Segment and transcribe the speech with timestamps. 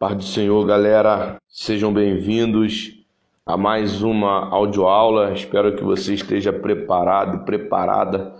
[0.00, 1.36] Paz do Senhor, galera.
[1.46, 3.04] Sejam bem-vindos
[3.44, 5.34] a mais uma audioaula.
[5.34, 8.34] Espero que você esteja preparado e preparada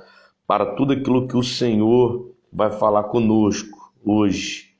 [0.46, 4.71] para tudo aquilo que o Senhor vai falar conosco hoje.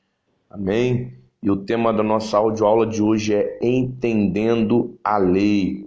[0.49, 1.13] Amém?
[1.43, 5.87] E o tema da nossa audioaula de hoje é Entendendo a Lei.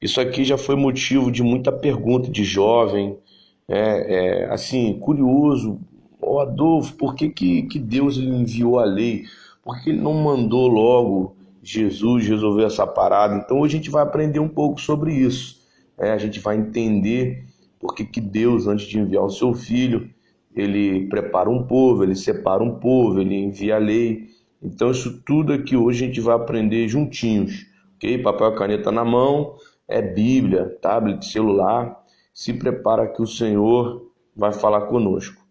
[0.00, 3.18] Isso aqui já foi motivo de muita pergunta de jovem,
[3.66, 5.80] é, é assim, curioso.
[6.20, 9.24] Ô oh, Adolfo, por que, que, que Deus enviou a lei?
[9.62, 13.36] Porque ele não mandou logo Jesus resolver essa parada.
[13.36, 15.62] Então hoje a gente vai aprender um pouco sobre isso.
[15.96, 17.44] É, a gente vai entender
[17.78, 20.08] porque que Deus, antes de enviar o seu filho,
[20.54, 24.28] ele prepara um povo, ele separa um povo, ele envia a lei.
[24.62, 27.66] Então isso tudo aqui hoje a gente vai aprender juntinhos,
[27.96, 28.18] ok?
[28.18, 29.56] Papel e caneta na mão,
[29.88, 32.00] é Bíblia, tablet, celular.
[32.32, 35.42] Se prepara que o Senhor vai falar conosco.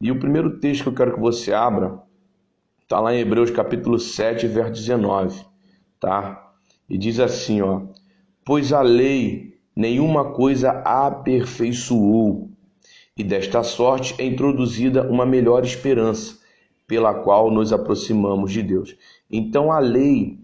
[0.00, 2.02] E o primeiro texto que eu quero que você abra
[2.86, 5.44] Está lá em Hebreus capítulo 7, verso 19,
[5.98, 6.52] tá?
[6.88, 7.82] E diz assim, ó:
[8.44, 12.48] Pois a lei nenhuma coisa aperfeiçoou,
[13.16, 16.38] e desta sorte é introduzida uma melhor esperança,
[16.86, 18.96] pela qual nos aproximamos de Deus.
[19.28, 20.38] Então a lei,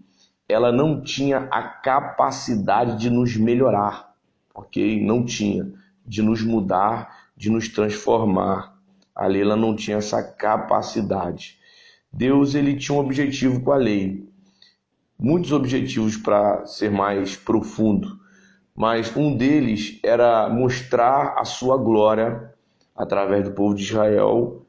[0.49, 4.13] ela não tinha a capacidade de nos melhorar,
[4.53, 5.01] ok?
[5.01, 5.71] Não tinha,
[6.05, 8.77] de nos mudar, de nos transformar.
[9.15, 11.62] A lei ela não tinha essa capacidade.
[12.13, 14.23] Deus ele tinha um objetivo com a lei,
[15.19, 18.19] muitos objetivos para ser mais profundo,
[18.75, 22.53] mas um deles era mostrar a sua glória
[22.95, 24.63] através do povo de Israel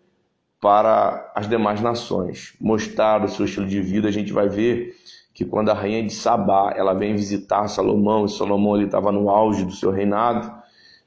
[0.59, 4.09] para as demais nações, mostrar o seu estilo de vida.
[4.09, 4.95] A gente vai ver
[5.35, 9.65] que quando a rainha de Sabá ela vem visitar Salomão, e Salomão estava no auge
[9.65, 10.51] do seu reinado,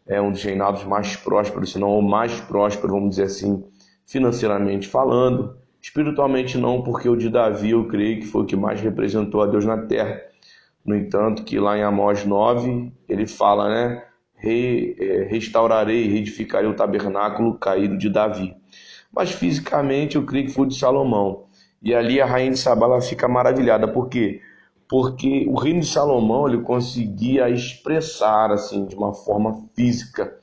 [0.05, 3.63] é um dos reinados mais prósperos, se não o mais próspero, vamos dizer assim,
[4.05, 5.57] financeiramente falando.
[5.87, 9.45] Espiritualmente não, porque o de Davi eu creio que foi o que mais representou a
[9.45, 10.21] Deus na terra.
[10.85, 14.03] No entanto, que lá em Amós 9, ele fala, né?
[14.35, 18.53] Re, é, restaurarei, reedificarei o tabernáculo caído de Davi.
[19.13, 21.45] Mas fisicamente eu creio que foi de Salomão.
[21.81, 23.87] E ali a rainha de Sabá ela fica maravilhada.
[23.87, 24.41] Por quê?
[24.89, 30.37] Porque o reino de Salomão ele conseguia expressar assim de uma forma física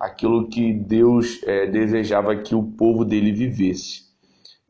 [0.00, 4.11] aquilo que Deus é, desejava que o povo dele vivesse.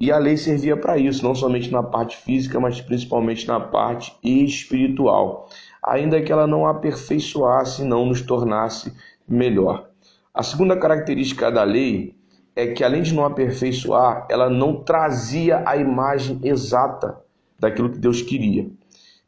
[0.03, 4.13] E a lei servia para isso, não somente na parte física, mas principalmente na parte
[4.21, 5.49] espiritual,
[5.81, 8.93] ainda que ela não aperfeiçoasse, não nos tornasse
[9.29, 9.89] melhor.
[10.35, 12.17] A segunda característica da lei
[12.57, 17.21] é que, além de não aperfeiçoar, ela não trazia a imagem exata
[17.57, 18.69] daquilo que Deus queria.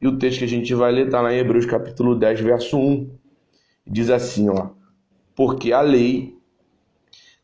[0.02, 2.76] E o texto que a gente vai ler está lá em Hebreus capítulo 10, verso
[2.76, 3.10] 1.
[3.86, 4.70] Diz assim, ó:
[5.36, 6.36] Porque a lei,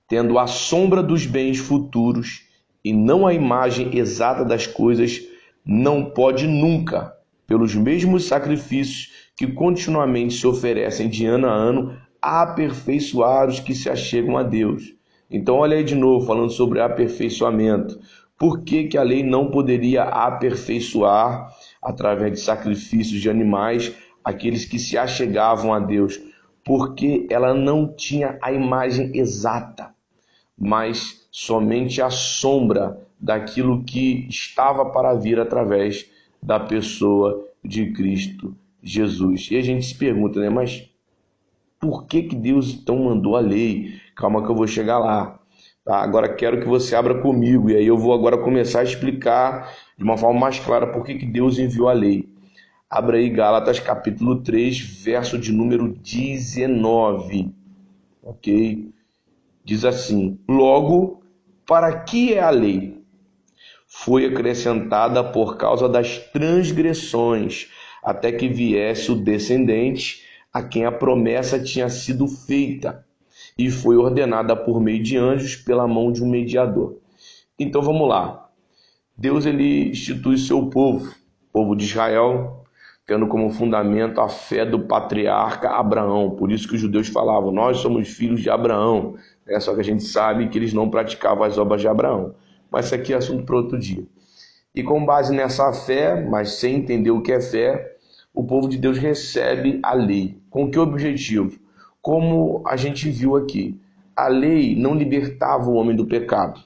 [0.09, 2.50] tendo a sombra dos bens futuros,
[2.85, 5.21] e não a imagem exata das coisas,
[5.65, 7.15] não pode nunca,
[7.47, 13.89] pelos mesmos sacrifícios que continuamente se oferecem de ano a ano, aperfeiçoar os que se
[13.89, 14.95] achegam a Deus.
[15.31, 18.01] Então, olha aí de novo, falando sobre aperfeiçoamento.
[18.37, 21.51] Por que, que a lei não poderia aperfeiçoar,
[21.83, 26.21] através de sacrifícios de animais, aqueles que se achegavam a Deus?
[26.65, 29.95] Porque ela não tinha a imagem exata,
[30.59, 36.11] mas somente a sombra daquilo que estava para vir através
[36.43, 39.49] da pessoa de Cristo Jesus.
[39.51, 40.89] E a gente se pergunta, né, mas
[41.79, 44.01] por que, que Deus então mandou a lei?
[44.15, 45.39] Calma que eu vou chegar lá.
[45.85, 45.99] Tá?
[46.03, 50.05] Agora quero que você abra comigo e aí eu vou agora começar a explicar de
[50.05, 52.29] uma forma mais clara por que, que Deus enviou a lei.
[52.89, 57.55] Abra aí Gálatas capítulo 3, verso de número 19.
[58.23, 58.93] Ok?
[59.65, 61.20] Diz assim: Logo,
[61.71, 63.01] para que é a lei?
[63.87, 67.69] Foi acrescentada por causa das transgressões,
[68.03, 73.07] até que viesse o descendente a quem a promessa tinha sido feita,
[73.57, 76.97] e foi ordenada por meio de anjos pela mão de um mediador.
[77.57, 78.51] Então vamos lá.
[79.17, 81.15] Deus ele institui seu povo,
[81.53, 82.65] povo de Israel,
[83.07, 86.31] tendo como fundamento a fé do patriarca Abraão.
[86.31, 89.15] Por isso que os judeus falavam: Nós somos filhos de Abraão.
[89.51, 92.35] É, só que a gente sabe que eles não praticavam as obras de Abraão.
[92.71, 94.05] Mas isso aqui é assunto para outro dia.
[94.73, 97.97] E com base nessa fé, mas sem entender o que é fé,
[98.33, 100.39] o povo de Deus recebe a lei.
[100.49, 101.59] Com que objetivo?
[102.01, 103.81] Como a gente viu aqui,
[104.15, 106.61] a lei não libertava o homem do pecado.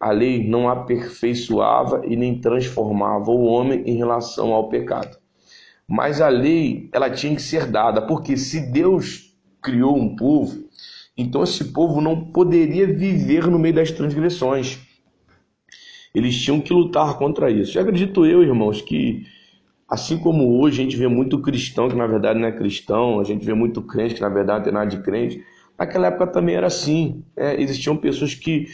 [0.00, 5.16] A lei não aperfeiçoava e nem transformava o homem em relação ao pecado.
[5.86, 9.32] Mas a lei, ela tinha que ser dada, porque se Deus
[9.62, 10.64] criou um povo,
[11.16, 14.78] então esse povo não poderia viver no meio das transgressões.
[16.14, 17.76] Eles tinham que lutar contra isso.
[17.76, 19.26] Eu acredito eu, irmãos, que
[19.88, 23.24] assim como hoje a gente vê muito cristão que na verdade não é cristão, a
[23.24, 25.44] gente vê muito crente que na verdade não tem nada de crente,
[25.78, 27.22] naquela época também era assim.
[27.36, 27.60] Né?
[27.60, 28.68] Existiam pessoas que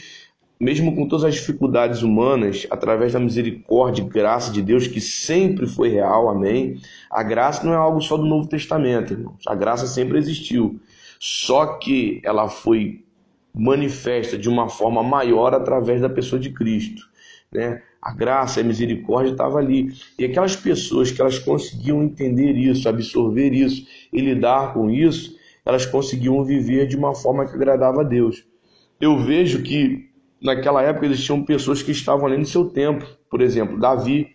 [0.60, 5.66] mesmo com todas as dificuldades humanas, através da misericórdia e graça de Deus, que sempre
[5.66, 6.80] foi real, amém.
[7.10, 9.38] A graça não é algo só do Novo Testamento, irmãos.
[9.46, 10.80] A graça sempre existiu.
[11.18, 13.04] Só que ela foi
[13.54, 17.02] manifesta de uma forma maior através da pessoa de Cristo.
[17.52, 17.82] Né?
[18.00, 19.92] A graça, a misericórdia estava ali.
[20.18, 25.84] E aquelas pessoas que elas conseguiam entender isso, absorver isso e lidar com isso, elas
[25.84, 28.44] conseguiam viver de uma forma que agradava a Deus.
[29.00, 30.08] Eu vejo que
[30.40, 33.06] naquela época existiam pessoas que estavam além do seu tempo.
[33.30, 34.34] Por exemplo, Davi.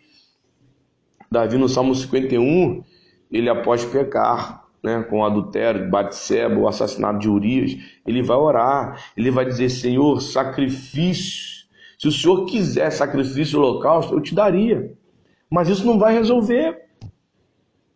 [1.31, 2.83] Davi no Salmo 51,
[3.31, 9.01] ele após pecar, né, com o adultério, Batseba, o assassinato de Urias, ele vai orar,
[9.15, 11.63] ele vai dizer: Senhor, sacrifício.
[11.97, 14.93] Se o Senhor quiser sacrifício holocausto, eu te daria.
[15.49, 16.81] Mas isso não vai resolver.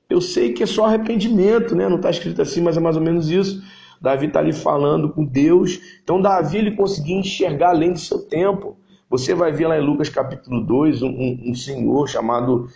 [0.10, 1.90] Eu sei que é só arrependimento, né?
[1.90, 3.62] Não está escrito assim, mas é mais ou menos isso.
[4.00, 5.80] Davi está ali falando com Deus.
[6.02, 8.78] Então, Davi ele conseguia enxergar além do seu tempo.
[9.10, 12.68] Você vai ver lá em Lucas capítulo 2 um, um, um senhor chamado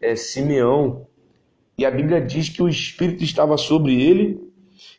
[0.00, 1.06] é, Simeão.
[1.80, 4.38] E a Bíblia diz que o Espírito estava sobre ele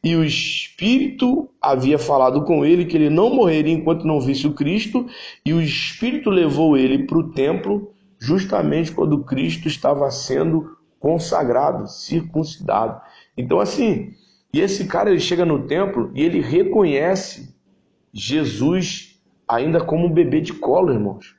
[0.04, 4.54] e o Espírito havia falado com ele que ele não morreria enquanto não visse o
[4.54, 5.06] Cristo,
[5.46, 13.00] e o Espírito levou ele para o templo justamente quando Cristo estava sendo consagrado, circuncidado.
[13.38, 14.16] Então, assim,
[14.52, 17.56] e esse cara ele chega no templo e ele reconhece
[18.12, 21.36] Jesus ainda como um bebê de colo, irmãos.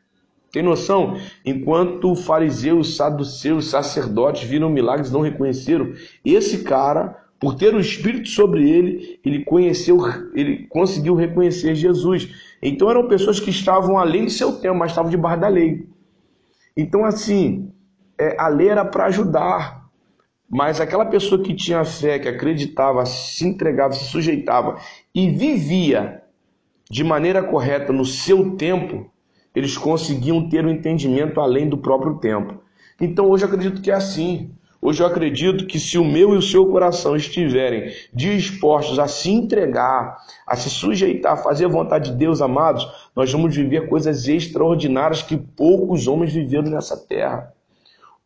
[0.53, 1.17] Tem noção?
[1.47, 8.71] Enquanto fariseus, saduceus, sacerdotes viram milagres não reconheceram, esse cara, por ter o Espírito sobre
[8.71, 9.99] ele, ele conheceu,
[10.35, 12.29] ele conseguiu reconhecer Jesus.
[12.63, 15.89] Então eram pessoas que estavam além do seu tempo, mas estavam debaixo da lei.
[16.77, 17.73] Então assim,
[18.19, 19.87] é, a lei era para ajudar,
[20.51, 24.79] mas aquela pessoa que tinha fé, que acreditava, se entregava, se sujeitava
[25.15, 26.23] e vivia
[26.91, 29.11] de maneira correta no seu tempo,
[29.55, 32.55] eles conseguiam ter o um entendimento além do próprio tempo.
[33.01, 34.51] Então hoje eu acredito que é assim.
[34.81, 39.31] Hoje eu acredito que se o meu e o seu coração estiverem dispostos a se
[39.31, 40.17] entregar,
[40.47, 45.23] a se sujeitar, a fazer a vontade de Deus, amados, nós vamos viver coisas extraordinárias
[45.23, 47.53] que poucos homens viveram nessa terra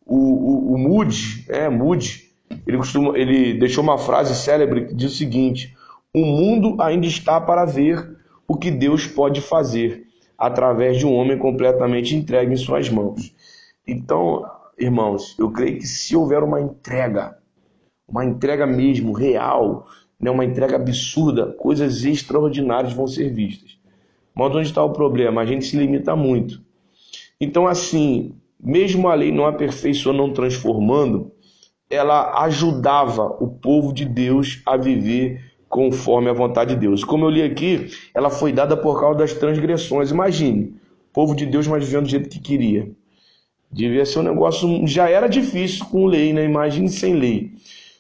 [0.07, 2.31] o, o, o Moody, é, Moody,
[2.65, 5.77] ele, costuma, ele deixou uma frase célebre que diz o seguinte:
[6.15, 10.06] O mundo ainda está para ver o que Deus pode fazer
[10.39, 13.35] através de um homem completamente entregue em suas mãos.
[13.87, 14.45] Então,
[14.79, 17.39] irmãos, eu creio que se houver uma entrega,
[18.07, 19.87] uma entrega mesmo real,
[20.21, 23.79] né, uma entrega absurda, coisas extraordinárias vão ser vistas.
[24.35, 25.41] Mas onde está o problema?
[25.41, 26.61] A gente se limita muito.
[27.41, 31.33] Então, assim, mesmo a lei não aperfeiçoando, não transformando,
[31.89, 37.05] ela ajudava o povo de Deus a viver conforme a vontade de Deus.
[37.05, 40.11] Como eu li aqui, ela foi dada por causa das transgressões.
[40.11, 40.75] Imagine,
[41.13, 42.91] povo de Deus, mas vivendo do jeito que queria.
[43.71, 46.47] Devia ser um negócio, já era difícil com lei, né?
[46.47, 47.53] Imagine sem lei.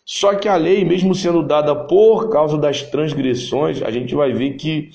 [0.07, 4.55] Só que a lei, mesmo sendo dada por causa das transgressões, a gente vai ver
[4.55, 4.89] que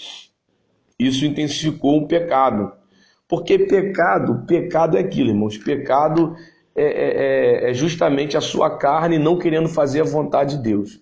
[0.98, 2.72] isso intensificou o pecado.
[3.28, 5.56] Porque pecado, pecado é aquilo, irmãos.
[5.56, 6.36] Pecado
[6.76, 11.00] é, é, é, é justamente a sua carne não querendo fazer a vontade de Deus.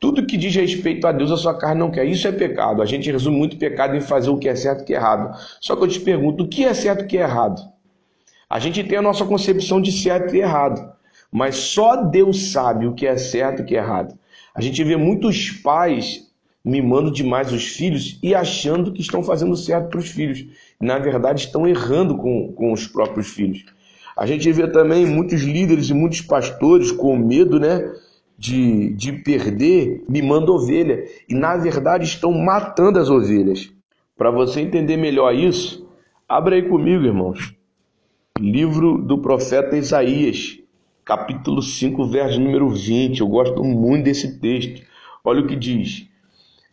[0.00, 2.06] Tudo que diz respeito a Deus, a sua carne não quer.
[2.06, 2.80] Isso é pecado.
[2.80, 4.96] A gente resume muito pecado em fazer o que é certo e o que é
[4.96, 5.38] errado.
[5.60, 7.60] Só que eu te pergunto, o que é certo e o que é errado?
[8.48, 10.90] A gente tem a nossa concepção de certo e errado.
[11.30, 14.18] Mas só Deus sabe o que é certo e o que é errado.
[14.54, 16.28] A gente vê muitos pais
[16.64, 20.46] mimando demais os filhos e achando que estão fazendo certo para os filhos.
[20.80, 23.64] Na verdade, estão errando com, com os próprios filhos.
[24.16, 27.80] A gente vê também muitos líderes e muitos pastores com medo né,
[28.40, 31.04] de, de perder, mimando ovelha.
[31.28, 33.70] E na verdade estão matando as ovelhas.
[34.16, 35.86] Para você entender melhor isso,
[36.26, 37.54] abra aí comigo, irmãos.
[38.38, 40.58] Livro do profeta Isaías,
[41.04, 43.20] capítulo 5, verso número 20.
[43.20, 44.82] Eu gosto muito desse texto.
[45.22, 46.08] Olha o que diz: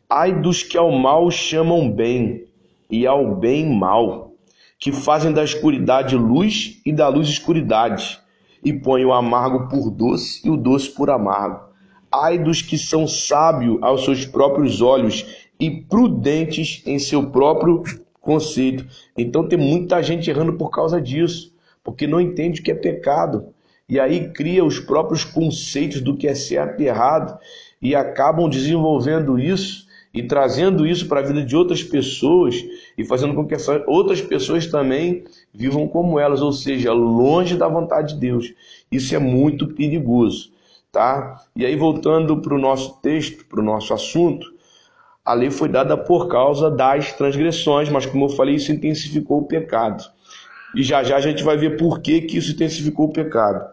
[0.10, 2.46] Ai dos que ao mal chamam bem,
[2.90, 4.32] e ao bem mal,
[4.80, 8.22] que fazem da escuridade luz e da luz escuridade,
[8.64, 11.68] e põem o amargo por doce e o doce por amargo.
[12.12, 15.26] Ai dos que são sábios aos seus próprios olhos
[15.60, 17.84] e prudentes em seu próprio
[18.22, 18.86] conceito.
[19.18, 23.54] Então tem muita gente errando por causa disso, porque não entende o que é pecado.
[23.90, 27.40] E aí cria os próprios conceitos do que é certo e errado
[27.82, 32.56] e acabam desenvolvendo isso e trazendo isso para a vida de outras pessoas
[32.98, 35.24] e fazendo com que essas outras pessoas também
[35.54, 38.54] vivam como elas, ou seja, longe da vontade de Deus.
[38.92, 40.52] Isso é muito perigoso,
[40.92, 41.44] tá?
[41.56, 44.48] E aí voltando para o nosso texto, para o nosso assunto,
[45.24, 49.46] a lei foi dada por causa das transgressões, mas como eu falei, isso intensificou o
[49.46, 50.04] pecado.
[50.76, 53.70] E já já a gente vai ver por que, que isso intensificou o pecado,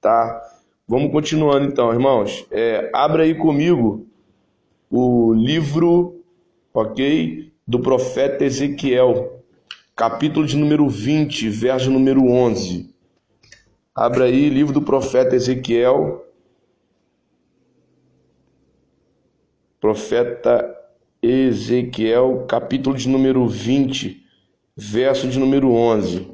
[0.00, 0.40] tá?
[0.86, 2.46] Vamos continuando então, irmãos.
[2.50, 4.06] É, abra aí comigo
[4.90, 6.22] o livro,
[6.72, 9.44] ok, do profeta Ezequiel,
[9.94, 12.94] capítulo de número 20, verso número 11.
[13.94, 16.26] Abra aí, livro do profeta Ezequiel,
[19.78, 20.74] profeta
[21.22, 24.24] Ezequiel, capítulo de número 20,
[24.74, 26.26] verso de número 11.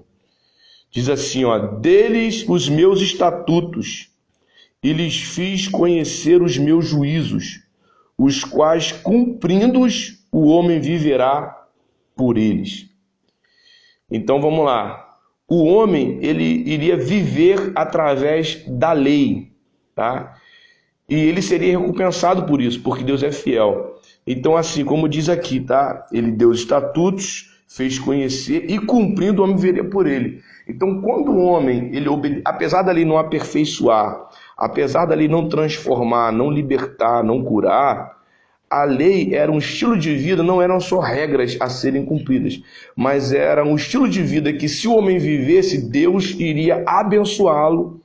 [0.88, 4.08] Diz assim, ó: "Deles os meus estatutos,
[4.80, 7.60] e lhes fiz conhecer os meus juízos,
[8.16, 11.66] os quais cumprindo-os o homem viverá
[12.16, 12.90] por eles."
[14.10, 15.16] Então vamos lá.
[15.48, 19.52] O homem ele iria viver através da lei,
[19.94, 20.36] tá?
[21.08, 24.00] E ele seria recompensado por isso, porque Deus é fiel.
[24.26, 26.06] Então, assim, como diz aqui, tá?
[26.10, 30.40] Ele deu os estatutos, fez conhecer e cumprindo o homem viveria por ele.
[30.66, 32.08] Então, quando o homem, ele
[32.44, 38.16] apesar dali não aperfeiçoar, apesar dali não transformar, não libertar, não curar,
[38.80, 42.60] a lei era um estilo de vida, não eram só regras a serem cumpridas,
[42.96, 48.00] mas era um estilo de vida que, se o homem vivesse, Deus iria abençoá-lo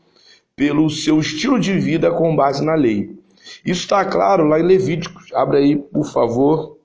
[0.56, 3.18] pelo seu estilo de vida com base na lei.
[3.66, 5.34] Isso está claro lá em Levíticos.
[5.34, 6.78] Abre aí, por favor,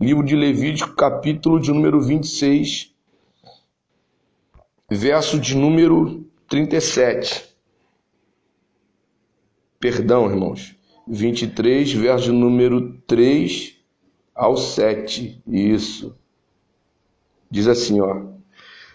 [0.00, 2.92] livro de Levítico, capítulo de número 26,
[4.90, 7.44] verso de número 37.
[9.78, 10.74] Perdão, irmãos.
[11.06, 13.76] 23, verso de número 3
[14.34, 15.42] ao 7.
[15.46, 16.14] Isso.
[17.50, 18.22] Diz assim, ó: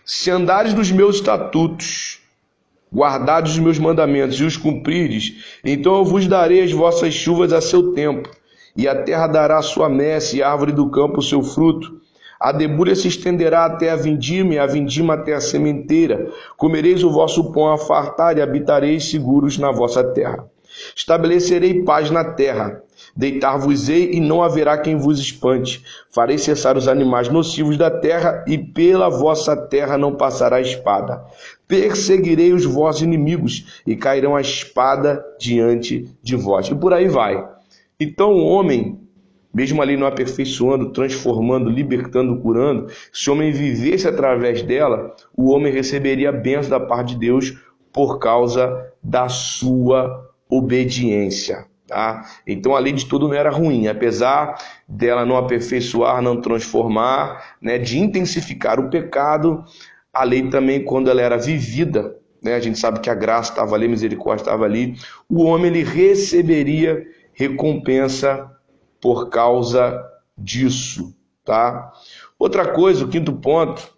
[0.06, 2.20] Se andares nos meus estatutos,
[2.94, 7.62] guardados os meus mandamentos e os cumprirdes, então eu vos darei as vossas chuvas a
[7.62, 8.30] seu tempo,
[8.76, 11.98] e a terra dará sua messe, e a árvore do campo o seu fruto.
[12.40, 16.32] A debulha se estenderá até a vindima, e a vindima até a sementeira.
[16.56, 20.48] Comereis o vosso pão a fartar, e habitareis seguros na vossa terra.
[20.96, 22.81] Estabelecerei paz na terra.
[23.15, 25.84] Deitar-vos-ei e não haverá quem vos espante.
[26.12, 31.24] Farei cessar os animais nocivos da terra e pela vossa terra não passará espada.
[31.67, 36.67] Perseguirei os vossos inimigos e cairão a espada diante de vós.
[36.67, 37.43] E por aí vai.
[38.00, 39.00] Então o homem,
[39.53, 45.74] mesmo ali não aperfeiçoando, transformando, libertando, curando, se o homem vivesse através dela, o homem
[45.74, 47.57] receberia a bênção da parte de Deus
[47.91, 51.66] por causa da sua obediência.
[51.88, 52.25] Tá?
[52.46, 57.77] Então a lei de tudo não era ruim, apesar dela não aperfeiçoar, não transformar, né,
[57.77, 59.63] de intensificar o pecado,
[60.12, 63.74] a lei também, quando ela era vivida, né, a gente sabe que a graça estava
[63.74, 64.98] ali, a misericórdia estava ali,
[65.30, 68.51] o homem ele receberia recompensa
[69.00, 70.04] por causa
[70.38, 71.16] disso.
[71.46, 71.94] Tá?
[72.38, 73.96] Outra coisa, o quinto ponto,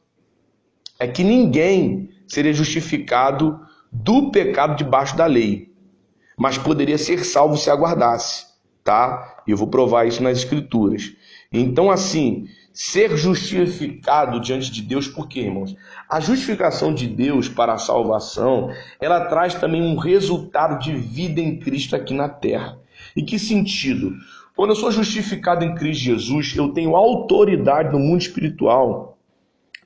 [1.00, 3.60] é que ninguém seria justificado
[3.91, 5.69] do pecado debaixo da lei
[6.39, 8.46] mas poderia ser salvo se aguardasse,
[8.81, 9.43] tá?
[9.46, 11.12] E eu vou provar isso nas escrituras.
[11.51, 15.75] Então, assim, ser justificado diante de Deus, por quê, irmãos?
[16.10, 21.60] A justificação de Deus para a salvação, ela traz também um resultado de vida em
[21.60, 22.79] Cristo aqui na terra.
[23.17, 24.15] Em que sentido?
[24.55, 29.17] Quando eu sou justificado em Cristo Jesus, eu tenho autoridade no mundo espiritual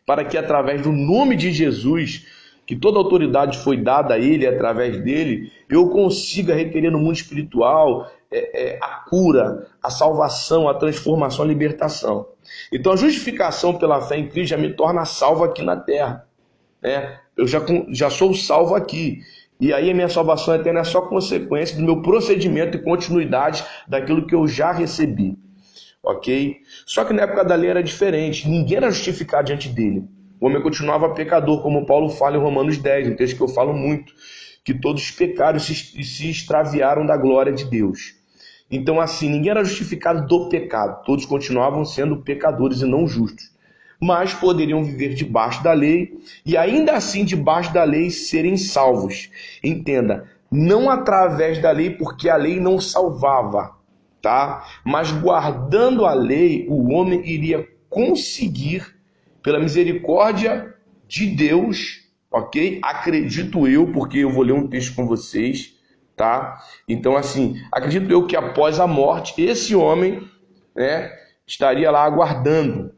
[0.05, 2.27] para que através do nome de Jesus
[2.65, 8.09] que toda autoridade foi dada a ele através dele, eu consiga requerer no mundo espiritual
[8.31, 12.25] é, é, a cura, a salvação, a transformação, a libertação.
[12.71, 16.25] Então a justificação pela fé em Cristo já me torna salvo aqui na terra.
[16.81, 17.19] Né?
[17.35, 19.19] Eu já, já sou salvo aqui.
[19.59, 24.25] E aí a minha salvação eterna é só consequência do meu procedimento e continuidade daquilo
[24.25, 25.37] que eu já recebi.
[26.01, 26.57] Ok?
[26.85, 28.47] Só que na época da lei era diferente.
[28.49, 30.03] Ninguém era justificado diante dele
[30.43, 33.73] o homem continuava pecador, como Paulo fala em Romanos 10, um texto que eu falo
[33.73, 34.11] muito,
[34.61, 38.13] que todos pecaram e se extraviaram da glória de Deus.
[38.69, 43.53] Então, assim, ninguém era justificado do pecado, todos continuavam sendo pecadores e não justos,
[44.01, 49.29] mas poderiam viver debaixo da lei e ainda assim debaixo da lei serem salvos.
[49.63, 53.77] Entenda, não através da lei, porque a lei não salvava,
[54.21, 54.67] tá?
[54.83, 58.92] Mas guardando a lei, o homem iria conseguir
[59.43, 60.73] pela misericórdia
[61.07, 62.79] de Deus, ok?
[62.81, 65.75] Acredito eu, porque eu vou ler um texto com vocês,
[66.15, 66.57] tá?
[66.87, 70.27] Então, assim, acredito eu que após a morte, esse homem,
[70.73, 71.11] né,
[71.45, 72.91] estaria lá aguardando.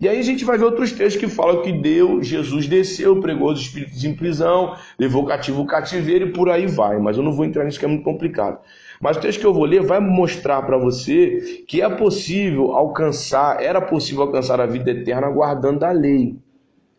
[0.00, 3.52] E aí a gente vai ver outros textos que falam que Deus, Jesus desceu, pregou
[3.52, 6.98] os espíritos em prisão, levou cativo o cativeiro e por aí vai.
[6.98, 8.60] Mas eu não vou entrar nisso que é muito complicado.
[9.00, 13.62] Mas o texto que eu vou ler vai mostrar para você que é possível alcançar,
[13.62, 16.36] era possível alcançar a vida eterna guardando a lei,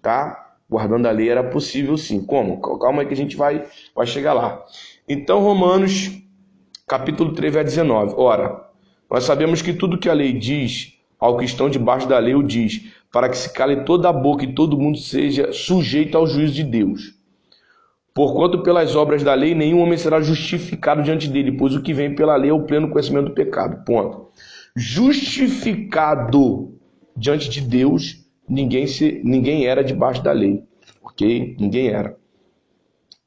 [0.02, 0.56] tá?
[0.68, 2.26] Guardando a lei era possível sim.
[2.26, 2.60] Como?
[2.80, 3.66] Calma aí que a gente vai,
[3.96, 4.66] vai chegar lá.
[5.08, 6.12] Então, Romanos,
[6.88, 8.16] capítulo 3, verso 19.
[8.18, 8.66] Ora,
[9.10, 12.42] nós sabemos que tudo que a lei diz ao que estão debaixo da lei o
[12.42, 12.82] diz,
[13.12, 16.64] para que se cale toda a boca e todo mundo seja sujeito ao juízo de
[16.64, 17.21] Deus.
[18.14, 22.14] Porquanto pelas obras da lei nenhum homem será justificado diante dele, pois o que vem
[22.14, 23.86] pela lei é o pleno conhecimento do pecado.
[23.86, 24.28] Ponto.
[24.76, 26.74] Justificado
[27.16, 30.64] diante de Deus, ninguém, se, ninguém era debaixo da lei.
[31.02, 31.56] Ok?
[31.60, 32.18] Ninguém era.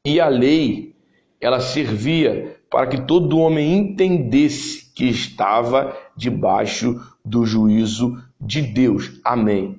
[0.07, 0.95] E a lei,
[1.41, 9.21] ela servia para que todo homem entendesse que estava debaixo do juízo de Deus.
[9.25, 9.79] Amém.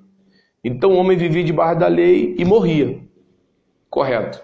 [0.63, 2.99] Então o homem vivia debaixo da lei e morria.
[3.87, 4.41] Correto.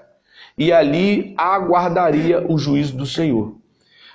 [0.62, 3.56] E ali aguardaria o juízo do Senhor.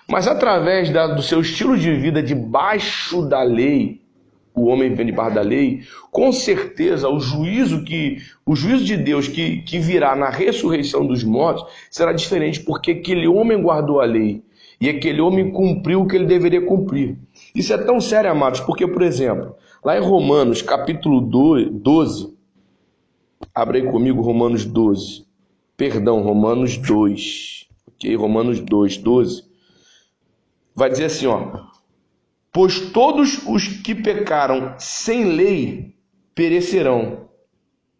[0.08, 4.00] Mas através da, do seu estilo de vida debaixo da lei,
[4.54, 9.26] o homem vem debaixo da lei, com certeza o juízo que o juízo de Deus
[9.26, 14.44] que, que virá na ressurreição dos mortos será diferente, porque aquele homem guardou a lei
[14.80, 17.18] e aquele homem cumpriu o que ele deveria cumprir.
[17.56, 22.32] Isso é tão sério, amados, porque, por exemplo, lá em Romanos, capítulo 12,
[23.52, 25.25] abre aí comigo Romanos 12,
[25.76, 28.16] perdão, Romanos 2, ok?
[28.16, 29.44] Romanos 2, 12,
[30.74, 31.66] vai dizer assim, ó,
[32.52, 35.94] pois todos os que pecaram sem lei
[36.34, 37.26] perecerão,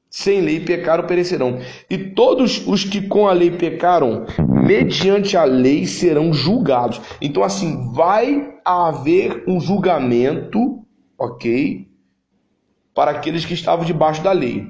[0.09, 1.59] sem lei pecaram, perecerão.
[1.91, 7.01] E todos os que com a lei pecaram, mediante a lei serão julgados.
[7.21, 10.83] Então, assim, vai haver um julgamento,
[11.19, 11.87] ok?
[12.95, 14.67] Para aqueles que estavam debaixo da lei.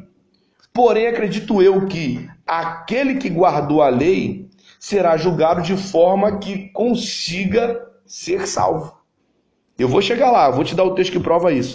[0.73, 4.49] Porém, acredito eu que aquele que guardou a lei
[4.79, 8.97] será julgado de forma que consiga ser salvo.
[9.79, 11.75] Eu vou chegar lá, vou te dar o texto que prova isso.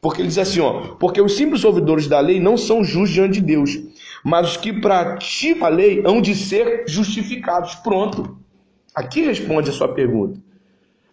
[0.00, 3.34] Porque ele diz assim, ó, porque os simples ouvidores da lei não são justos diante
[3.34, 3.70] de Deus,
[4.24, 7.76] mas os que praticam a lei hão de ser justificados.
[7.76, 8.36] Pronto.
[8.94, 10.40] Aqui responde a sua pergunta.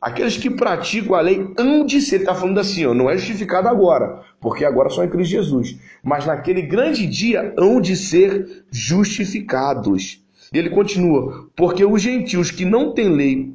[0.01, 3.67] Aqueles que praticam a lei hão de ser, está falando assim, ó, não é justificado
[3.67, 5.77] agora, porque agora só em Cristo Jesus.
[6.03, 10.23] Mas naquele grande dia hão de ser justificados.
[10.51, 13.53] Ele continua, porque os gentios que não têm lei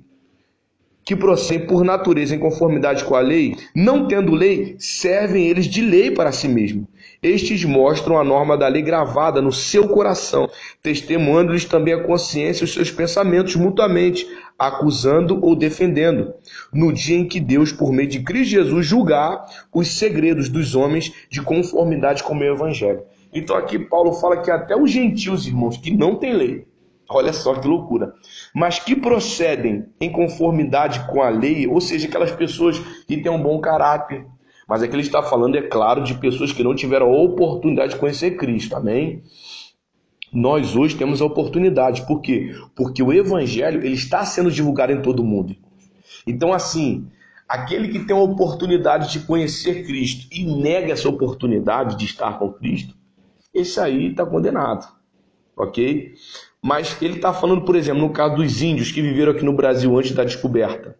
[1.04, 5.82] que procedem por natureza em conformidade com a lei, não tendo lei, servem eles de
[5.82, 6.86] lei para si mesmos.
[7.22, 10.48] Estes mostram a norma da lei gravada no seu coração,
[10.82, 14.26] testemunhando-lhes também a consciência e os seus pensamentos mutuamente,
[14.58, 16.34] acusando ou defendendo,
[16.72, 21.12] no dia em que Deus, por meio de Cristo Jesus, julgar os segredos dos homens
[21.30, 23.02] de conformidade com o meu evangelho.
[23.32, 26.66] Então aqui Paulo fala que até os gentios, irmãos, que não têm lei,
[27.08, 28.14] olha só que loucura,
[28.54, 33.42] mas que procedem em conformidade com a lei, ou seja, aquelas pessoas que têm um
[33.42, 34.26] bom caráter.
[34.66, 37.98] Mas aqui ele está falando, é claro, de pessoas que não tiveram a oportunidade de
[37.98, 39.22] conhecer Cristo, amém?
[40.32, 42.54] Nós hoje temos a oportunidade, por quê?
[42.74, 45.54] Porque o evangelho ele está sendo divulgado em todo mundo.
[46.26, 47.06] Então, assim,
[47.48, 52.52] aquele que tem a oportunidade de conhecer Cristo e nega essa oportunidade de estar com
[52.52, 52.94] Cristo,
[53.52, 54.88] esse aí está condenado,
[55.56, 56.14] ok?
[56.66, 59.94] Mas ele está falando, por exemplo, no caso dos índios que viveram aqui no Brasil
[59.98, 60.96] antes da descoberta.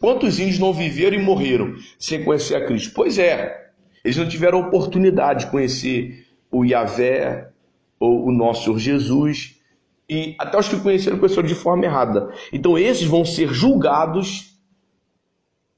[0.00, 2.92] Quantos índios não viveram e morreram sem conhecer a Cristo?
[2.94, 3.72] Pois é,
[4.04, 7.50] eles não tiveram oportunidade de conhecer o Yahvé
[7.98, 9.60] ou o nosso Senhor Jesus.
[10.08, 12.32] E até os que conheceram, conheceram de forma errada.
[12.52, 14.56] Então esses vão ser julgados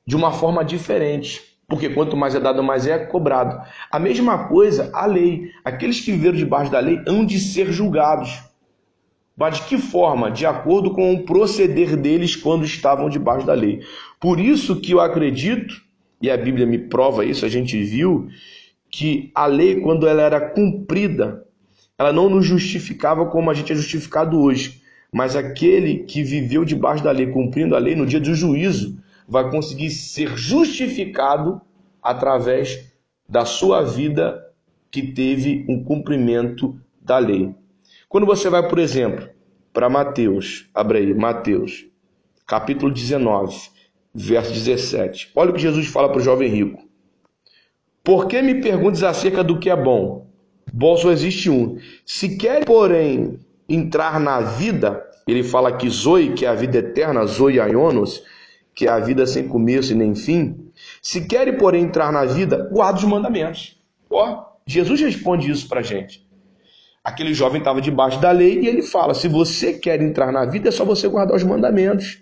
[0.07, 1.56] de uma forma diferente.
[1.69, 3.61] Porque quanto mais é dado, mais é cobrado.
[3.91, 5.51] A mesma coisa, a lei.
[5.65, 8.41] Aqueles que viveram debaixo da lei hão de ser julgados.
[9.37, 10.31] Mas de que forma?
[10.31, 13.81] De acordo com o proceder deles quando estavam debaixo da lei.
[14.21, 15.83] Por isso que eu acredito,
[16.23, 18.29] e a Bíblia me prova isso, a gente viu,
[18.91, 21.45] que a lei, quando ela era cumprida,
[21.99, 24.81] ela não nos justificava como a gente é justificado hoje.
[25.13, 29.51] Mas aquele que viveu debaixo da lei, cumprindo a lei, no dia do juízo, vai
[29.51, 31.61] conseguir ser justificado
[32.03, 32.93] através
[33.29, 34.43] da sua vida
[34.91, 37.55] que teve um cumprimento da lei.
[38.09, 39.29] Quando você vai, por exemplo,
[39.73, 41.87] para Mateus, abre aí, Mateus,
[42.47, 43.55] capítulo 19,
[44.15, 45.33] verso 17.
[45.35, 46.87] Olha o que Jesus fala para o jovem rico.
[48.03, 50.27] Por que me perguntes acerca do que é bom?
[50.73, 51.79] Bom só existe um.
[52.05, 57.27] Se quer, porém, entrar na vida, ele fala que Zoe, que é a vida eterna,
[57.27, 58.23] Zoe Aionos,
[58.77, 62.69] que é a vida sem começo e nem fim, Se querem, porém, entrar na vida,
[62.71, 63.75] guarda os mandamentos.
[64.11, 66.27] Ó, Jesus responde isso para gente.
[67.03, 70.69] Aquele jovem estava debaixo da lei e ele fala: se você quer entrar na vida,
[70.69, 72.21] é só você guardar os mandamentos.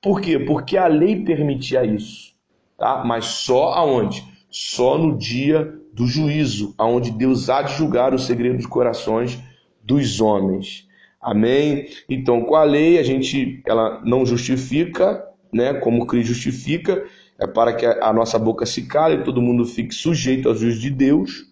[0.00, 0.38] Por quê?
[0.38, 2.32] Porque a lei permitia isso.
[2.78, 3.02] Tá?
[3.04, 4.22] Mas só aonde?
[4.48, 9.42] Só no dia do juízo, aonde Deus há de julgar o segredo dos corações
[9.82, 10.86] dos homens.
[11.20, 11.88] Amém?
[12.08, 17.04] Então, com a lei, a gente ela não justifica, né, como Cristo justifica,
[17.38, 20.80] é para que a nossa boca se cale e todo mundo fique sujeito aos juízos
[20.80, 21.46] de Deus.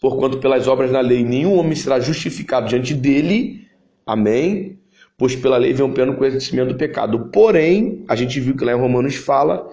[0.00, 3.66] Porquanto pelas obras da lei nenhum homem será justificado diante dele.
[4.04, 4.78] Amém?
[5.18, 7.30] Pois pela lei vem o pleno conhecimento do pecado.
[7.32, 9.68] Porém, a gente viu que lá em Romanos fala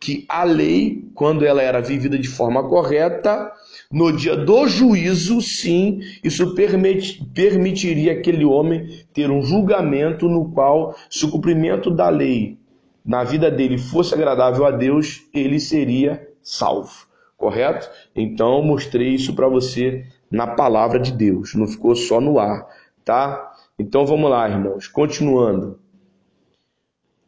[0.00, 3.50] que a lei, quando ela era vivida de forma correta,
[3.90, 10.96] no dia do juízo, sim, isso permit, permitiria aquele homem ter um julgamento no qual,
[11.08, 12.58] se o cumprimento da lei
[13.04, 17.06] na vida dele fosse agradável a Deus, ele seria salvo.
[17.36, 17.88] Correto?
[18.14, 22.66] Então, mostrei isso para você na palavra de Deus, não ficou só no ar,
[23.04, 23.52] tá?
[23.78, 25.78] Então vamos lá, irmãos, continuando.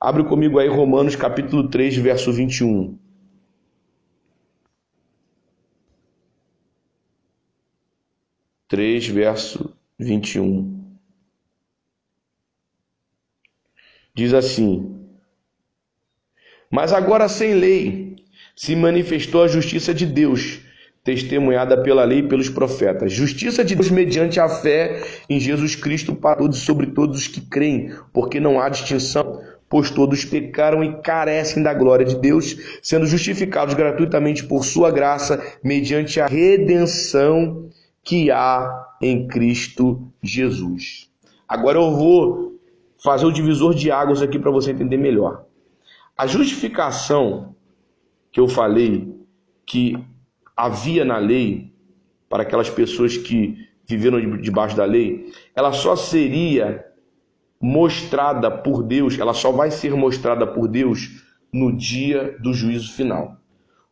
[0.00, 2.98] Abre comigo aí Romanos capítulo 3, verso 21.
[8.68, 10.78] Três, verso 21.
[14.14, 14.94] Diz assim:
[16.70, 18.16] Mas agora sem lei
[18.54, 20.60] se manifestou a justiça de Deus,
[21.02, 23.10] testemunhada pela lei e pelos profetas.
[23.10, 27.26] Justiça de Deus mediante a fé em Jesus Cristo para todos e sobre todos os
[27.26, 32.56] que creem, porque não há distinção pois todos pecaram e carecem da glória de Deus,
[32.82, 37.68] sendo justificados gratuitamente por sua graça, mediante a redenção
[38.08, 41.10] que há em Cristo Jesus.
[41.46, 42.58] Agora eu vou
[43.04, 45.44] fazer o divisor de águas aqui para você entender melhor.
[46.16, 47.54] A justificação
[48.32, 49.14] que eu falei
[49.66, 50.02] que
[50.56, 51.70] havia na lei
[52.30, 56.82] para aquelas pessoas que viveram debaixo da lei, ela só seria
[57.60, 63.36] mostrada por Deus, ela só vai ser mostrada por Deus no dia do juízo final.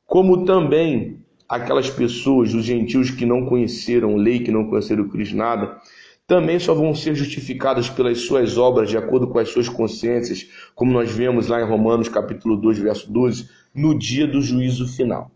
[0.06, 5.80] Como também aquelas pessoas, os gentios que não conheceram lei, que não conheceram Cristo nada,
[6.26, 10.92] também só vão ser justificadas pelas suas obras, de acordo com as suas consciências, como
[10.92, 15.30] nós vemos lá em Romanos capítulo 2, verso 12, no dia do juízo final.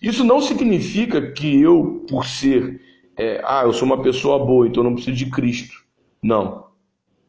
[0.00, 2.80] Isso não significa que eu, por ser,
[3.16, 5.82] é, ah, eu sou uma pessoa boa, então eu não preciso de Cristo.
[6.22, 6.63] Não.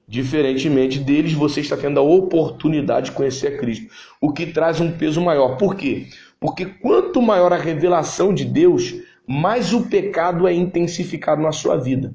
[0.07, 3.91] Diferentemente deles, você está tendo a oportunidade de conhecer a Cristo,
[4.21, 5.57] o que traz um peso maior.
[5.57, 6.07] Por quê?
[6.39, 8.93] Porque quanto maior a revelação de Deus,
[9.27, 12.13] mais o pecado é intensificado na sua vida.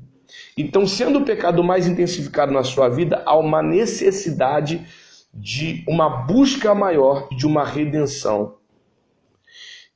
[0.57, 4.87] Então, sendo o pecado mais intensificado na sua vida, há uma necessidade
[5.33, 8.57] de uma busca maior de uma redenção.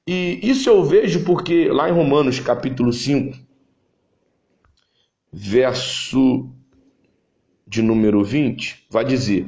[0.06, 3.38] E isso eu vejo porque lá em Romanos capítulo 5,
[5.32, 6.50] verso
[7.66, 9.46] de número 20, vai dizer: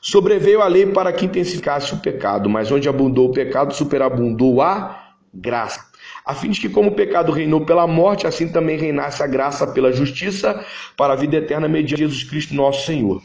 [0.00, 5.14] Sobreveio a lei para que intensificasse o pecado, mas onde abundou o pecado, superabundou a
[5.32, 5.86] graça.
[6.24, 9.66] A fim de que, como o pecado reinou pela morte, assim também reinasse a graça
[9.66, 10.64] pela justiça
[10.96, 13.22] para a vida eterna mediante Jesus Cristo, nosso Senhor.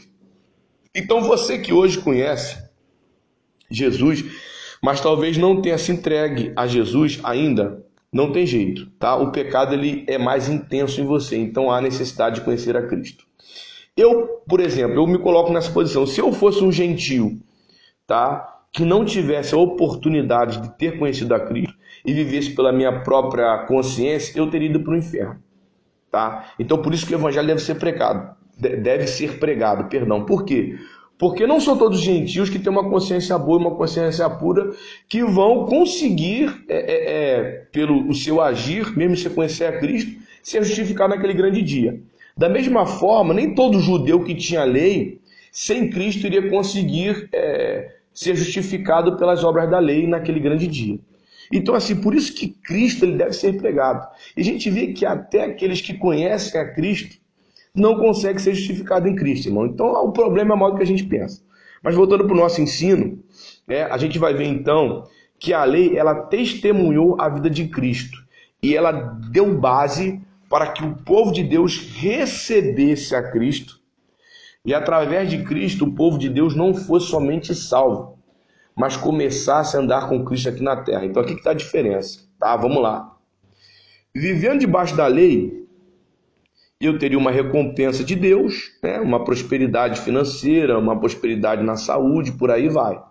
[0.94, 2.56] Então, você que hoje conhece
[3.70, 4.24] Jesus,
[4.82, 9.16] mas talvez não tenha se entregue a Jesus ainda, não tem jeito, tá?
[9.16, 13.24] O pecado ele é mais intenso em você, então há necessidade de conhecer a Cristo.
[13.96, 16.06] Eu, por exemplo, eu me coloco nessa posição.
[16.06, 17.40] Se eu fosse um gentio,
[18.06, 18.62] tá?
[18.72, 23.64] Que não tivesse a oportunidade de ter conhecido a Cristo e vivesse pela minha própria
[23.66, 25.40] consciência, eu teria ido para o inferno,
[26.10, 26.52] tá?
[26.58, 30.24] Então por isso que o evangelho deve ser pregado, deve ser pregado, perdão.
[30.24, 30.76] Por quê?
[31.16, 34.72] Porque não são todos gentios que têm uma consciência boa, uma consciência pura,
[35.08, 40.20] que vão conseguir, é, é, é, pelo o seu agir, mesmo se conhecer a Cristo,
[40.42, 42.02] ser justificado naquele grande dia.
[42.36, 45.20] Da mesma forma, nem todo judeu que tinha lei,
[45.52, 50.98] sem Cristo, iria conseguir é, ser justificado pelas obras da lei naquele grande dia.
[51.52, 54.08] Então, assim, por isso que Cristo ele deve ser pregado.
[54.36, 57.16] E a gente vê que até aqueles que conhecem a Cristo
[57.74, 59.66] não conseguem ser justificados em Cristo, irmão.
[59.66, 61.42] Então, o problema é maior do que a gente pensa.
[61.82, 63.22] Mas voltando para o nosso ensino,
[63.68, 65.04] é, a gente vai ver então
[65.38, 68.24] que a lei ela testemunhou a vida de Cristo
[68.62, 68.90] e ela
[69.30, 70.20] deu base
[70.54, 73.80] para que o povo de Deus recebesse a Cristo
[74.64, 78.20] e através de Cristo o povo de Deus não fosse somente salvo,
[78.72, 81.04] mas começasse a andar com Cristo aqui na terra.
[81.06, 82.56] Então aqui que está a diferença, tá?
[82.56, 83.16] Vamos lá.
[84.14, 85.66] Vivendo debaixo da lei,
[86.80, 89.00] eu teria uma recompensa de Deus, né?
[89.00, 93.02] uma prosperidade financeira, uma prosperidade na saúde, por aí vai.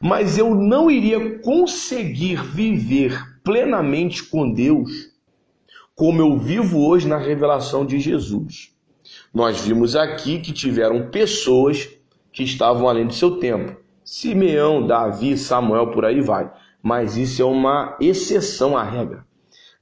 [0.00, 3.12] Mas eu não iria conseguir viver
[3.44, 5.09] plenamente com Deus
[6.00, 8.74] como eu vivo hoje na revelação de Jesus.
[9.34, 11.90] Nós vimos aqui que tiveram pessoas
[12.32, 13.76] que estavam além do seu tempo.
[14.02, 16.50] Simeão, Davi, Samuel, por aí vai.
[16.82, 19.26] Mas isso é uma exceção à regra.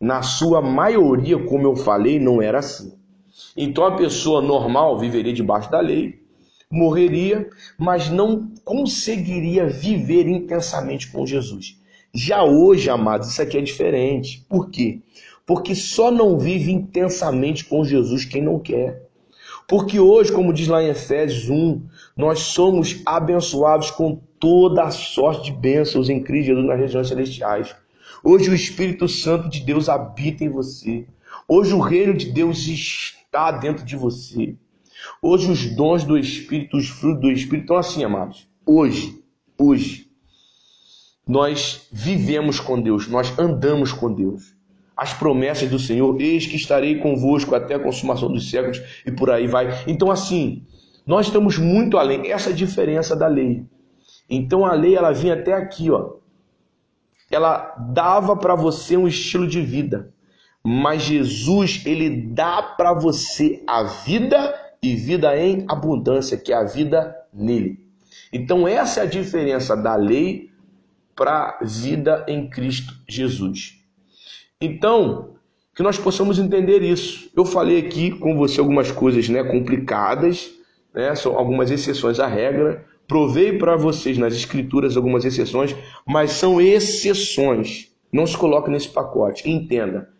[0.01, 2.99] Na sua maioria, como eu falei, não era assim.
[3.57, 6.21] Então a pessoa normal viveria debaixo da lei,
[6.69, 11.79] morreria, mas não conseguiria viver intensamente com Jesus.
[12.13, 14.45] Já hoje, amados, isso aqui é diferente.
[14.49, 15.01] Por quê?
[15.49, 19.09] Porque só não vive intensamente com Jesus quem não quer.
[19.67, 25.51] Porque hoje, como diz lá em Efésios 1, nós somos abençoados com toda a sorte
[25.51, 27.75] de bênçãos em Cristo Jesus nas regiões celestiais.
[28.23, 31.07] Hoje o Espírito Santo de Deus habita em você.
[31.49, 34.55] Hoje o reino de Deus está dentro de você.
[35.23, 38.47] Hoje os dons do Espírito, os frutos do Espírito estão assim, amados.
[38.67, 39.25] Hoje,
[39.57, 40.11] hoje,
[41.27, 44.58] nós vivemos com Deus, nós andamos com Deus
[44.99, 49.31] as promessas do Senhor, eis que estarei convosco até a consumação dos séculos e por
[49.31, 49.85] aí vai.
[49.87, 50.67] Então, assim,
[51.07, 52.33] nós estamos muito além.
[52.33, 53.65] Essa é a diferença da lei.
[54.29, 56.17] Então, a lei, ela vinha até aqui, ó.
[57.31, 60.13] Ela dava para você um estilo de vida.
[60.65, 66.65] Mas Jesus, ele dá para você a vida e vida em abundância, que é a
[66.65, 67.79] vida nele.
[68.33, 70.51] Então, essa é a diferença da lei
[71.15, 73.78] para a vida em Cristo Jesus.
[74.61, 75.37] Então,
[75.73, 77.31] que nós possamos entender isso.
[77.37, 80.51] Eu falei aqui com você algumas coisas né, complicadas,
[80.93, 82.85] né, são algumas exceções à regra.
[83.07, 87.93] Provei para vocês nas escrituras algumas exceções, mas são exceções.
[88.13, 89.49] Não se coloque nesse pacote.
[89.49, 90.11] Entenda.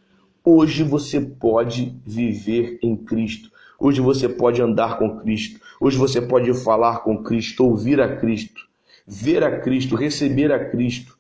[0.45, 3.51] Hoje você pode viver em Cristo.
[3.77, 5.61] Hoje você pode andar com Cristo.
[5.81, 8.69] Hoje você pode falar com Cristo, ouvir a Cristo,
[9.05, 11.19] ver a Cristo, receber a Cristo.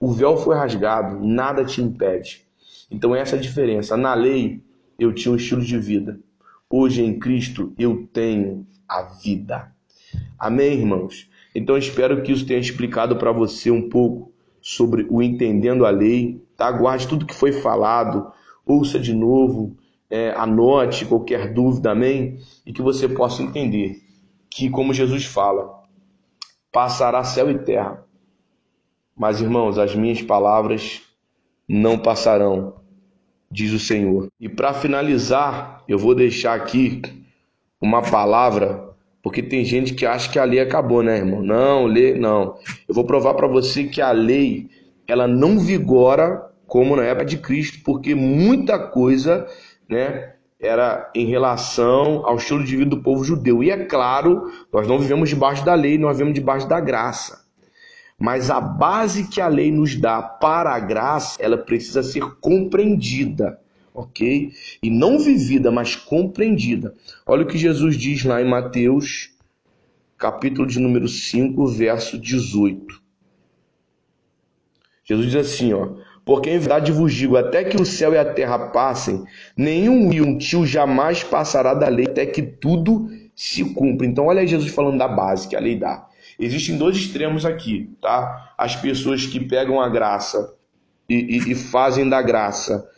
[0.00, 2.47] O véu foi rasgado, nada te impede.
[2.90, 3.96] Então essa é a diferença.
[3.96, 4.62] Na lei
[4.98, 6.18] eu tinha um estilo de vida.
[6.70, 9.72] Hoje em Cristo eu tenho a vida.
[10.38, 11.28] Amém, irmãos?
[11.54, 16.42] Então espero que isso tenha explicado para você um pouco sobre o entendendo a lei.
[16.56, 16.70] Tá?
[16.70, 18.32] Guarde tudo que foi falado,
[18.66, 19.76] ouça de novo,
[20.10, 22.38] é, anote qualquer dúvida, amém?
[22.66, 24.02] E que você possa entender
[24.50, 25.82] que, como Jesus fala,
[26.72, 28.04] passará céu e terra.
[29.16, 31.02] Mas, irmãos, as minhas palavras
[31.68, 32.74] não passarão,
[33.50, 34.28] diz o Senhor.
[34.40, 37.02] E para finalizar, eu vou deixar aqui
[37.80, 38.88] uma palavra,
[39.22, 41.42] porque tem gente que acha que a lei acabou, né, irmão?
[41.42, 42.56] Não, lei, não.
[42.88, 44.68] Eu vou provar para você que a lei,
[45.06, 49.46] ela não vigora como na época de Cristo, porque muita coisa,
[49.88, 53.62] né, era em relação ao estilo de vida do povo judeu.
[53.62, 57.47] E é claro, nós não vivemos debaixo da lei, nós vivemos debaixo da graça.
[58.18, 63.60] Mas a base que a lei nos dá para a graça, ela precisa ser compreendida,
[63.94, 64.52] ok?
[64.82, 66.94] E não vivida, mas compreendida.
[67.24, 69.30] Olha o que Jesus diz lá em Mateus,
[70.16, 73.00] capítulo de número 5, verso 18.
[75.04, 78.34] Jesus diz assim, ó: Porque em verdade vos digo, até que o céu e a
[78.34, 79.24] terra passem,
[79.56, 84.04] nenhum e um tio jamais passará da lei até que tudo se cumpra.
[84.04, 86.07] Então olha aí Jesus falando da base que a lei dá.
[86.38, 88.54] Existem dois extremos aqui, tá?
[88.56, 90.54] As pessoas que pegam a graça
[91.08, 92.88] e, e, e fazem da graça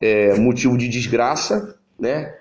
[0.00, 2.34] é, motivo de desgraça, né?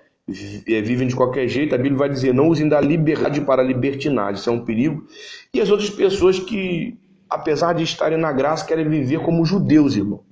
[0.68, 3.66] É, vivem de qualquer jeito, a Bíblia vai dizer: não usem da liberdade para a
[3.66, 5.08] libertinagem, isso é um perigo.
[5.54, 6.98] E as outras pessoas que,
[7.30, 10.24] apesar de estarem na graça, querem viver como judeus, irmão.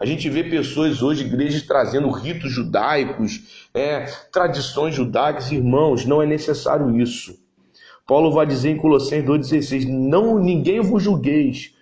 [0.00, 6.26] A gente vê pessoas hoje, igrejas, trazendo ritos judaicos, é, tradições judaicas, irmãos, não é
[6.26, 7.38] necessário isso.
[8.12, 11.74] Paulo vai dizer em Colossenses 2,16: Não ninguém vos julgueis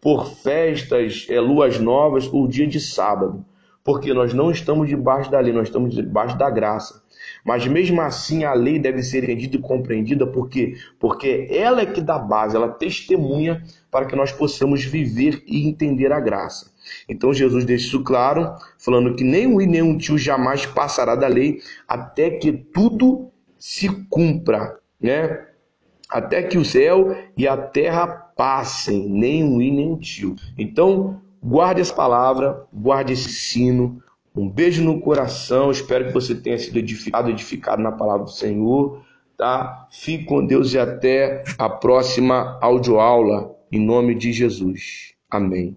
[0.00, 3.44] por festas, é, luas novas ou dia de sábado,
[3.84, 7.00] porque nós não estamos debaixo da lei, nós estamos debaixo da graça.
[7.44, 12.00] Mas mesmo assim a lei deve ser entendida e compreendida porque porque ela é que
[12.00, 16.72] dá base, ela testemunha para que nós possamos viver e entender a graça.
[17.08, 21.28] Então Jesus deixa isso claro, falando que nem e nem um tio jamais passará da
[21.28, 25.46] lei até que tudo se cumpra, né?
[26.08, 30.36] Até que o céu e a terra passem, nem um i nem um tio.
[30.58, 34.02] Então, guarde essa palavra, guarde esse sino.
[34.34, 35.70] Um beijo no coração.
[35.70, 39.02] Espero que você tenha sido edificado, edificado na palavra do Senhor.
[39.36, 39.88] Tá?
[39.90, 43.54] Fique com Deus e até a próxima audioaula.
[43.72, 45.14] Em nome de Jesus.
[45.30, 45.76] Amém.